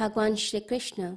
[0.00, 1.16] भगवान श्री कृष्ण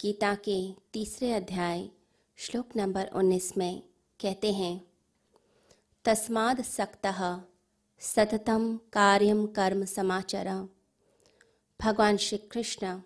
[0.00, 1.88] गीता के तीसरे अध्याय,
[2.36, 3.82] श्लोक नंबर उन्नीस में
[4.20, 4.84] कहते हैं,
[6.04, 7.06] तस्माद सक्त
[8.00, 10.68] सततम कार्यम कर्म समाचार।
[11.80, 13.00] भगवान श्री कृष्ण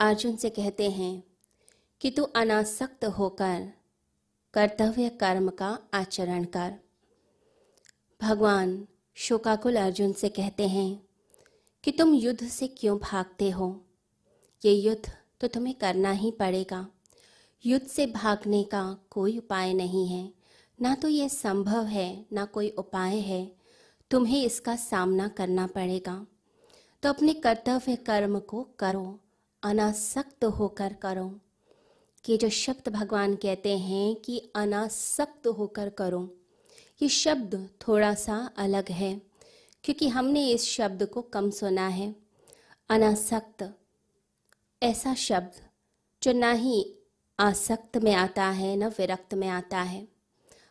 [0.00, 1.22] अर्जुन से कहते हैं
[2.00, 3.72] कि तू अनासक्त होकर
[4.54, 6.74] कर्तव्य कर्म का आचरण कर।
[8.22, 11.06] भगवान शोकाकुल अर्जुन से कहते हैं
[11.84, 13.84] कि तुम युद्ध से क्यों भागते हो?
[14.64, 16.88] ये युद्ध तो तुम्हें करना ही पड़ेगा।
[17.66, 20.32] युद्ध से भागने का कोई उपाय नहीं है।
[20.80, 23.52] ना तो ये संभव है, ना कोई उपाय है।
[24.10, 26.26] तुम्हें इसका सामना करना पड़ेगा।
[27.02, 29.20] तो अपने कर्तव्य कर्म को करो,
[29.62, 31.40] अनासक्त होकर करो।
[32.24, 36.34] कि जो शब्द भगवान कहते हैं कि अनासक्त होकर करो,
[37.02, 39.22] ये शब्द थोड़ा सा अलग है,
[39.84, 42.16] क्योंकि हमने इस शब्द को कम सुना है।
[42.88, 43.78] अनासक्त
[44.82, 45.60] ऐसा शब्द
[46.22, 46.84] जो ना ही
[47.38, 50.06] आसक्त में आता है, न विरक्त में आता है।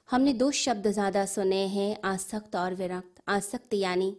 [0.09, 4.15] हमने दो शब्द ज़्यादा सुने हैं, आसक्त और विरक्त। आसक्त यानी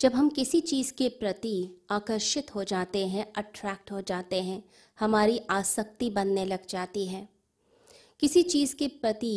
[0.00, 4.62] जब हम किसी चीज़ के प्रति आकर्षित हो जाते हैं अट्रैक्ट हो जाते हैं,
[4.98, 7.28] हमारी आसक्ति बनने लग जाती है।
[8.20, 9.34] किसी चीज़ के प्रति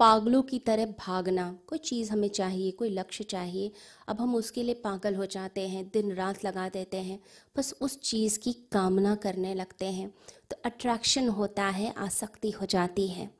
[0.00, 3.70] पागलों की तरह भागना, कोई चीज़ हमें चाहिए, कोई लक्ष्य चाहिए,
[4.08, 7.18] अब हम उसके लिए पागल हो जाते हैं, दिन रात लगा देते हैं,
[7.56, 10.08] बस उस चीज़ की कामना करने लगते हैं
[10.50, 13.30] तो अट्रैक्शन होता है, आसक्ति हो जाती है।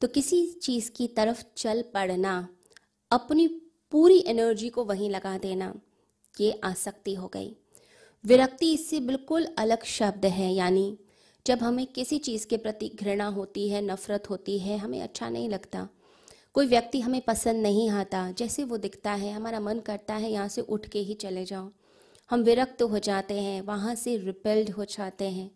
[0.00, 2.36] तो किसी चीज़ की तरफ़ चल पड़ना,
[3.10, 3.46] अपनी
[3.92, 5.72] पूरी एनर्जी को वहीं लगा देना,
[6.34, 7.54] ये आसक्ति हो गई।
[8.24, 10.96] विरक्ति इससे बिल्कुल अलग शब्द है, यानी
[11.46, 15.48] जब हमें किसी चीज़ के प्रति घृणा होती है, नफरत होती है, हमें अच्छा नहीं
[15.48, 15.88] लगता।
[16.54, 20.48] कोई व्यक्ति हमें पसंद नहीं आता, जैसे वो दिखता है, हमारा मन करता है यहाँ
[20.48, 21.72] से उठ के ही चले जाओ।
[22.30, 25.50] हम विरक्त हो जाते हैं, वहाँ से रिपेल्ड हो जाते हैं।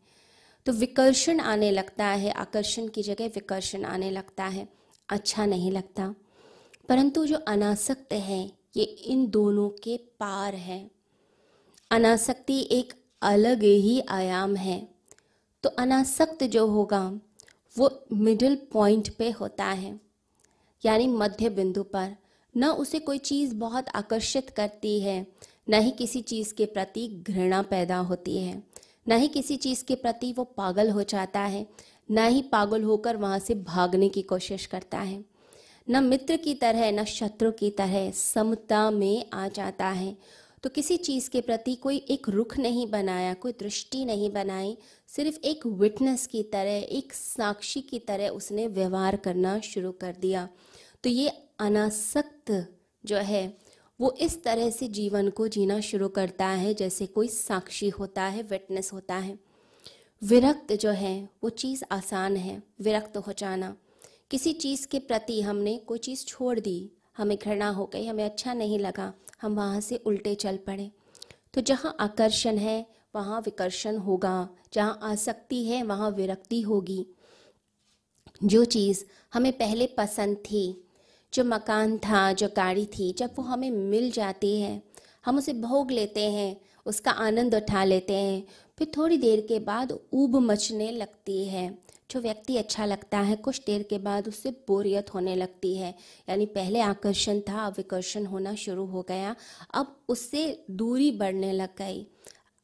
[0.67, 4.69] तो विकर्षण आने लगता है, आकर्षण की जगह विकर्षण आने लगता है
[5.09, 6.15] अच्छा नहीं लगता।
[6.89, 10.91] परंतु जो अनासक्त है, ये इन दोनों के पार है।
[11.91, 15.00] अनासक्ति एक अलग ही आयाम है।
[15.63, 17.21] तो अनासक्त जो होगा,
[17.79, 20.01] वो मिडिल पॉइंट पे होता है।
[20.85, 22.17] यानी मध्य बिंदु पर।
[22.57, 25.27] न उसे कोई चीज़ बहुत आकर्षित करती है,
[25.71, 28.63] न ही किसी चीज़ के प्रति घृणा पैदा होती है।
[29.09, 31.67] न ही किसी चीज़ के प्रति वो पागल हो जाता है,
[32.11, 35.25] न ही पागल होकर वहाँ से भागने की कोशिश करता है।
[35.91, 40.17] न मित्र की तरह, न शत्रु की तरह समता में आ जाता है।
[40.63, 45.39] तो किसी चीज़ के प्रति कोई एक रुख नहीं बनाया, कोई दृष्टि नहीं बनाई, सिर्फ़
[45.39, 50.49] एक विटनेस की तरह, एक साक्षी की तरह उसने व्यवहार करना शुरू कर दिया।
[51.05, 53.59] तो ये अनासक्त जो है,
[54.01, 58.43] वो इस तरह से जीवन को जीना शुरू करता है, जैसे कोई साक्षी होता है
[58.43, 59.39] विटनेस होता है।
[60.23, 63.77] विरक्त जो है, वो चीज़ आसान है, विरक्त हो जाना।
[64.31, 68.55] किसी चीज़ के प्रति हमने कोई चीज़ छोड़ दी हमें घृणा हो गई, हमें अच्छा
[68.55, 69.13] नहीं लगा,
[69.43, 70.91] हम वहाँ से उल्टे चल पड़े।
[71.55, 77.07] तो जहाँ आकर्षण है, वहाँ विकर्षण होगा, जहाँ आसक्ति है, वहाँ विरक्ति होगी।
[78.45, 79.05] जो चीज़
[79.35, 80.85] हमें पहले पसंद थी,
[81.35, 84.83] जो मकान था, जो गाड़ी थी, जब वो हमें मिल जाती है,
[85.25, 88.45] हम उसे भोग लेते हैं, उसका आनंद उठा लेते हैं,
[88.79, 91.79] फिर थोड़ी देर के बाद ऊब मचने लगती है।
[92.11, 95.95] जो व्यक्ति अच्छा लगता है, कुछ देर के बाद उससे बोरियत होने लगती है।
[96.29, 99.35] यानी पहले आकर्षण था, अब विकर्षण होना शुरू हो गया,
[99.75, 102.07] अब उससे दूरी बढ़ने लग गई।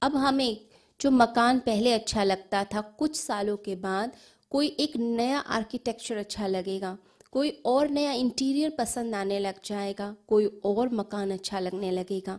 [0.03, 0.59] अब हमें
[1.01, 4.13] जो मकान पहले अच्छा लगता था, कुछ सालों के बाद
[4.51, 6.97] कोई एक नया आर्किटेक्चर अच्छा लगेगा,
[7.33, 12.39] कोई और नया इंटीरियर पसंद आने लग जाएगा, कोई और मकान अच्छा लगने लगेगा।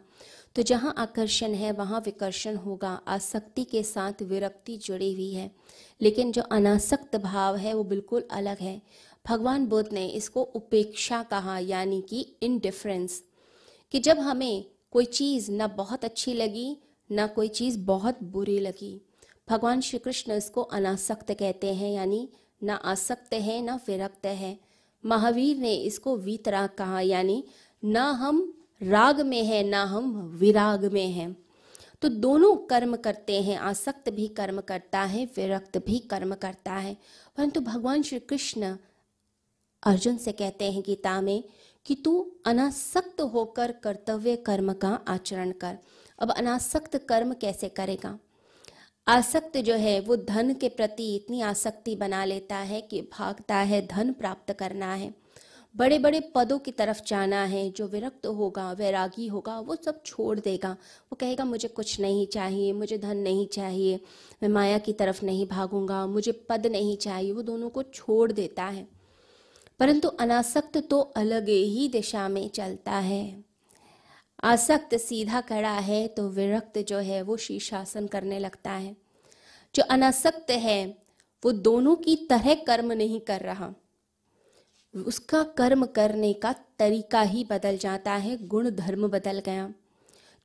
[0.58, 5.52] तो जहाँ आकर्षण है, वहाँ विकर्षण होगा। आसक्ति के साथ विरक्ति जुड़ी हुई है।
[6.02, 8.82] लेकिन जो अनासक्त भाव है, वो बिल्कुल अलग है।
[9.28, 13.24] भगवान बुद्ध ने इसको उपेक्षा कहा, यानी कि इनडिफरेंस
[13.92, 16.78] कि जब हमें कोई चीज़ ना बहुत अच्छी लगी,
[17.12, 19.02] ना कोई चीज़ बहुत बुरी लगी।
[19.50, 22.30] भगवान श्री कृष्ण इसको अनासक्त कहते हैं, यानी
[22.64, 24.60] ना आसक्त है, ना विरक्त है।
[25.06, 27.44] महावीर ने इसको वीतराग कहा, यानी
[27.86, 31.38] ना हम राग में है ना हम, विराग में हैं।
[32.02, 36.98] तो दोनों कर्म करते हैं, आसक्त भी कर्म करता है, विरक्त भी कर्म करता है।
[37.38, 38.78] परंतु भगवान श्री कृष्ण
[39.84, 41.44] अर्जुन से कहते हैं गीता में
[41.86, 45.78] कि तू अनासक्त होकर कर्तव्य कर्म का आचरण कर।
[46.20, 48.20] अब अनासक्त कर्म कैसे करेगा?
[49.08, 53.88] आसक्त जो है, वो धन के प्रति इतनी आसक्ति बना लेता है कि भागता है,
[53.88, 55.27] धन प्राप्त करना है।
[55.78, 60.40] बड़े बड़े पदों की तरफ़ जाना है, जो विरक्त होगा, वैरागी होगा, वो सब छोड़
[60.40, 60.72] देगा।
[61.04, 64.02] वो कहेगा, मुझे कुछ नहीं चाहिए, मुझे धन नहीं चाहिए,
[64.44, 68.64] मैं माया की तरफ़ नहीं भागूँगा, मुझे पद नहीं चाहिए। वो दोनों को छोड़ देता
[68.64, 68.88] है।
[69.80, 73.44] परंतु अनासक्त तो अलग ही दिशा में चलता है।
[74.44, 78.98] आसक्त सीधा खड़ा है तो विरक्त जो है, वो शीर्षासन करने लगता है।
[79.76, 80.98] जो अनासक्त है,
[81.46, 83.74] वो दोनों की तरह कर्म नहीं कर रहा।
[85.04, 89.74] उसका कर्म करने का तरीका ही बदल जाता है गुण धर्म बदल गया।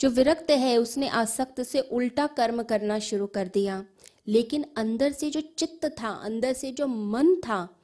[0.00, 3.84] जो विरक्त है, उसने आसक्त से उल्टा कर्म करना शुरू कर दिया।
[4.28, 7.76] लेकिन अंदर से जो चित्त था, अंदर से जो मन था,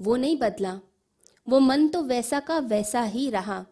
[0.00, 0.80] वो नहीं बदला।
[1.48, 3.66] वो मन तो वैसा का वैसा ही रहा।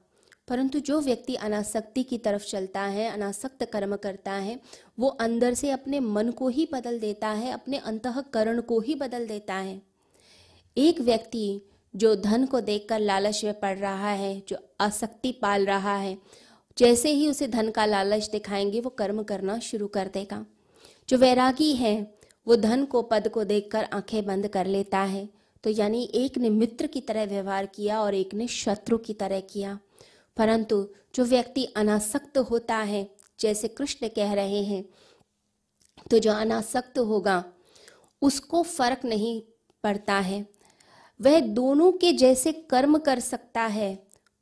[0.48, 4.60] परंतु जो व्यक्ति अनासक्ति की तरफ़ चलता है, अनासक्त कर्म करता है,
[4.98, 9.26] वो अंदर से अपने मन को ही बदल देता है, अपने अंतकरण को ही बदल
[9.26, 9.82] देता है।
[10.78, 11.60] एक व्यक्ति
[11.96, 16.18] जो धन को देखकर लालच में पड़ रहा है, जो आसक्ति पाल रहा है,
[16.78, 20.46] जैसे ही उसे धन का लालच दिखाएँगे, वो कर्म करना शुरू कर देगा।
[21.08, 22.14] जो वैरागी है,
[22.48, 25.28] वो धन को, पद को देखकर आँखें बंद कर लेता है।
[25.64, 29.40] तो यानी एक ने मित्र की तरह व्यवहार किया और एक ने शत्रु की तरह
[29.40, 29.78] किया।
[30.36, 33.10] परंतु जो व्यक्ति अनासक्त होता है,
[33.40, 34.84] जैसे कृष्ण कह रहे हैं
[36.10, 37.44] तो जो अनासक्त होगा,
[38.22, 39.42] उसको फ़र्क नहीं
[39.84, 40.55] पड़ता है।
[41.20, 43.94] वह दोनों के जैसे कर्म कर सकता है,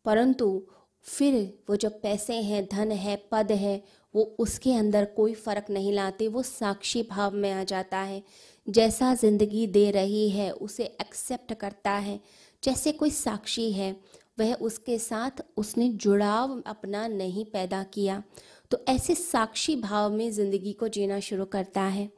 [0.04, 0.62] परंतु
[1.06, 1.34] फिर
[1.68, 3.82] वो जो पैसे हैं, धन है, पद है,
[4.14, 8.22] वो उसके अंदर कोई फ़र्क नहीं लाते, वो साक्षी भाव में आ जाता है।
[8.66, 12.20] जैसा ज़िंदगी दे रही है, उसे एक्सेप्ट करता है।
[12.62, 13.94] जैसे कोई साक्षी है,
[14.38, 18.22] वह उसके साथ उसने जुड़ाव अपना नहीं पैदा किया।
[18.70, 22.08] तो ऐसे साक्षी भाव में ज़िंदगी को जीना शुरू करता है।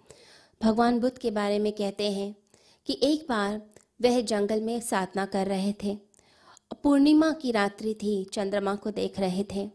[0.61, 2.35] भगवान बुद्ध के बारे में कहते हैं
[2.89, 3.61] कि एक बार
[4.01, 5.97] वह जंगल में साधना कर रहे थे।
[6.83, 9.69] पूर्णिमा की रात्रि थी, चंद्रमा को देख रहे थे।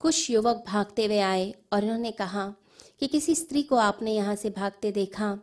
[0.00, 2.46] कुछ युवक भागते हुए आए और उन्होंने कहा
[3.00, 5.38] कि किसी स्त्री को आपने यहाँ से भागते देखा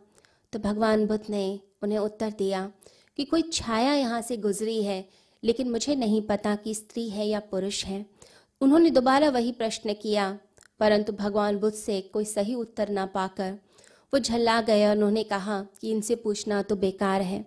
[0.52, 2.70] तो भगवान बुद्ध ने उन्हें उत्तर दिया
[3.18, 5.04] कि कोई छाया यहाँ से गुजरी है,
[5.42, 8.04] लेकिन मुझे नहीं पता कि स्त्री है या पुरुष है।
[8.60, 10.30] उन्होंने दोबारा वही प्रश्न किया,
[10.80, 13.58] परंतु भगवान बुद्ध से कोई सही उत्तर ना पाकर
[14.12, 17.44] वो झल्ला गए उन्होंने कहा कि इनसे पूछना तो बेकार है।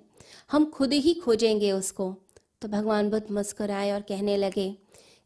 [0.52, 2.14] हम खुद ही खोजेंगे उसको।
[2.62, 4.70] तो भगवान बुद्ध मुस्कुराए और कहने लगे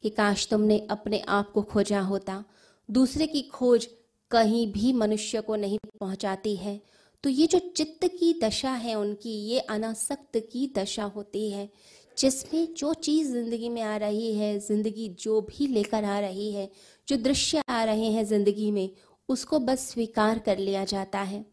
[0.04, 2.44] कि काश तुमने अपने आप को खोजा होता।
[2.90, 3.88] दूसरे की खोज
[4.32, 6.80] कहीं भी मनुष्य को नहीं पहुंचाती है।
[7.24, 11.70] तो ये जो चित्त की दशा है उनकी, ये अनासक्त की दशा होती है,
[12.18, 16.70] जिसमें जो चीज़ ज़िंदगी में आ रही है, ज़िंदगी जो भी लेकर आ रही है,
[17.08, 18.90] जो दृश्य आ रहे हैं ज़िंदगी में,
[19.30, 21.46] उसको बस स्वीकार कर लिया जाता है।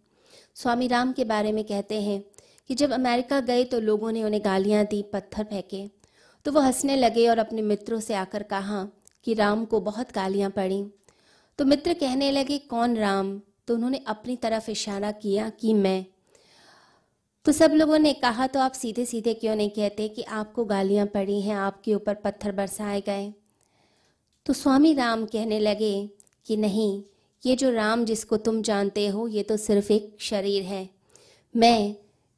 [0.54, 2.22] स्वामी राम के बारे में कहते हैं
[2.68, 5.90] कि जब अमेरिका गए तो लोगों ने उन्हें गालियाँ दी, पत्थर फेंके।
[6.44, 8.88] तो वो हंसने लगे और अपने मित्रों से आकर कहा
[9.24, 10.86] कि राम को बहुत गालियाँ पड़ी।
[11.58, 13.40] तो मित्र कहने लगे, कौन राम?
[13.66, 16.06] तो उन्होंने अपनी तरफ़ इशारा किया कि मैं।
[17.44, 21.06] तो सब लोगों ने कहा तो आप सीधे सीधे क्यों नहीं कहते कि आपको गालियाँ
[21.06, 21.56] पड़ी हैं?
[21.56, 23.34] आपके ऊपर पत्थर बरसाए गए।
[24.46, 26.10] तो स्वामी राम कहने लगे
[26.46, 27.02] कि, नहीं,
[27.46, 30.90] ये जो राम जिसको तुम जानते हो, ये तो सिर्फ़ एक शरीर है।
[31.56, 31.96] मैं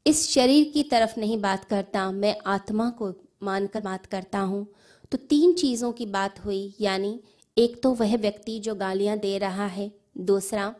[0.08, 3.12] इस शरीर की तरफ़ नहीं बात करता, मैं आत्मा को
[3.42, 4.66] मानकर बात करता हूँ।
[5.12, 7.20] तो तीन चीज़ों की बात हुई, यानी
[7.56, 10.74] एक तो वह व्यक्ति जो गालियाँ दे रहा है, दूसरा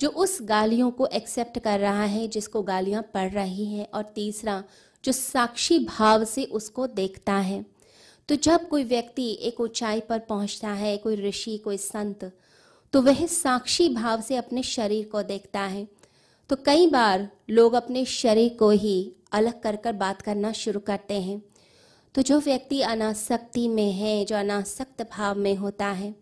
[0.00, 4.62] जो उस गालियों को एक्सेप्ट कर रहा है, जिसको गालियाँ पढ़ रही हैं, और तीसरा
[5.04, 7.64] जो साक्षी भाव से उसको देखता है।
[8.28, 12.32] तो जब कोई व्यक्ति एक ऊंचाई पर पहुँचता है, कोई ऋषि, कोई संत
[12.94, 15.86] तो वह साक्षी भाव से अपने शरीर को देखता है।
[16.50, 21.20] तो कई बार लोग अपने शरीर को ही अलग कर कर बात करना शुरू करते
[21.20, 21.40] हैं।
[22.14, 26.14] तो जो व्यक्ति अनासक्ति में है, जो अनासक्त भाव में होता है,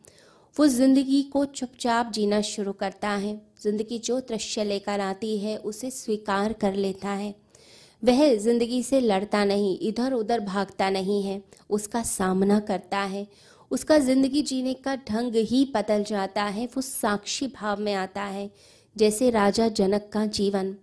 [0.57, 5.91] वो ज़िंदगी को चुपचाप जीना शुरू करता है। ज़िंदगी जो दृश्य लेकर आती है, उसे
[5.91, 7.35] स्वीकार कर लेता है।
[8.03, 13.27] वह ज़िंदगी से लड़ता नहीं इधर उधर भागता नहीं है, उसका सामना करता है।
[13.71, 18.51] उसका ज़िंदगी जीने का ढंग ही बदल जाता है, वो साक्षी भाव में आता है।
[18.99, 20.77] जैसे राजा जनक का जीवन।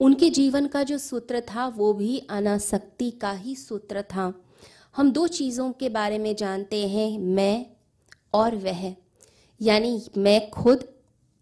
[0.00, 4.44] उनके जीवन का जो सूत्र था, वो भी अनासक्ति का ही सूत्र था।
[4.96, 7.66] हम दो चीज़ों के बारे में जानते हैं, मैं
[8.34, 8.94] और वह।
[9.62, 10.84] यानी मैं खुद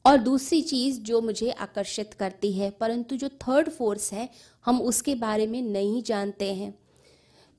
[0.07, 4.29] और दूसरी चीज़ जो मुझे आकर्षित करती है, परंतु जो थर्ड फोर्स है,
[4.65, 6.79] हम उसके बारे में नहीं जानते हैं।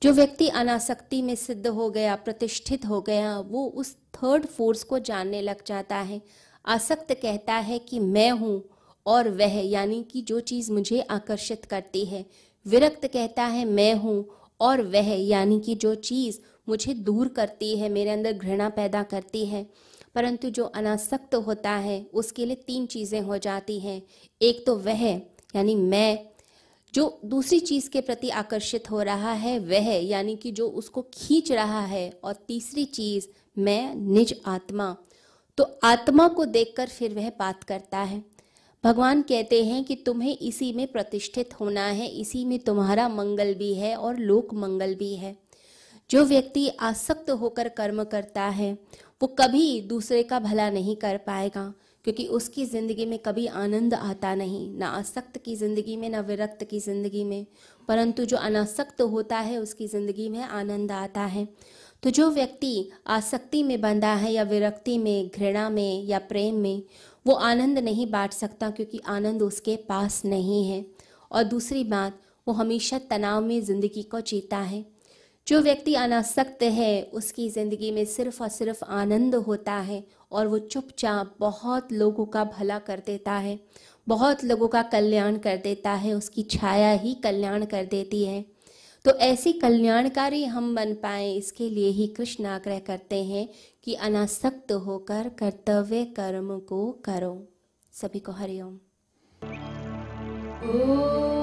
[0.02, 4.98] जो व्यक्ति अनासक्ति में सिद्ध हो गया, प्रतिष्ठित हो गया, वो उस थर्ड फोर्स को
[4.98, 6.22] जानने लग जाता है।
[6.66, 8.64] आसक्त कहता है कि मैं हूँ
[9.06, 12.26] और वह यानी कि जो चीज़ मुझे आकर्षित करती है।
[12.66, 14.28] विरक्त कहता है, मैं हूँ
[14.60, 16.38] और वह यानी कि जो चीज़
[16.68, 19.70] मुझे दूर करती है, मेरे अंदर घृणा पैदा करती है।
[20.14, 24.02] परंतु जो अनासक्त होता है, उसके लिए तीन चीज़ें हो जाती हैं।
[24.42, 25.14] एक तो वह,
[25.56, 26.18] यानी मैं,
[26.94, 31.52] जो दूसरी चीज़ के प्रति आकर्षित हो रहा है, वह यानी कि जो उसको खींच
[31.52, 33.26] रहा है। और तीसरी चीज़,
[33.58, 34.96] मैं निज आत्मा।
[35.58, 38.22] तो आत्मा को देखकर फिर वह बात करता है।
[38.84, 43.74] भगवान कहते हैं कि तुम्हें इसी में प्रतिष्ठित होना है, इसी में तुम्हारा मंगल भी
[43.74, 45.36] है और लोक मंगल भी है।
[46.10, 48.72] जो व्यक्ति आसक्त होकर कर्म करता है,
[49.20, 51.72] वो कभी दूसरे का भला नहीं कर पाएगा,
[52.04, 56.64] क्योंकि उसकी ज़िंदगी में कभी आनंद आता नहीं, ना आसक्त की ज़िंदगी में, ना विरक्त
[56.64, 57.46] की ज़िंदगी में,
[57.88, 61.46] परंतु जो अनासक्त होता है, उसकी ज़िंदगी में आनंद आता है।
[62.02, 66.82] तो जो व्यक्ति आसक्ति में बंधा है या विरक्ति में, घृणा में या प्रेम में,
[67.26, 70.84] वो आनंद नहीं बांट सकता क्योंकि आनंद उसके पास नहीं है।
[71.30, 72.18] और दूसरी बात,
[72.48, 74.84] वो हमेशा तनाव में ज़िंदगी को जीता है।
[75.46, 80.58] जो व्यक्ति अनासक्त है, उसकी ज़िंदगी में सिर्फ़ और सिर्फ़ आनंद होता है और वो
[80.58, 83.58] चुपचाप बहुत लोगों का भला कर देता है,
[84.08, 88.51] बहुत लोगों का कल्याण कर देता है, उसकी छाया ही कल्याण कर देती है।
[89.04, 93.48] तो ऐसी कल्याणकारी हम बन पाए, इसके लिए ही कृष्ण आग्रह करते हैं
[93.84, 97.34] कि अनासक्त होकर कर्तव्य कर्म को करो।
[97.92, 98.74] सभी को हरिओम।
[100.70, 101.41] ओम